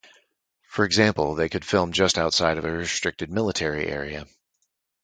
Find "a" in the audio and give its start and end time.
2.65-2.71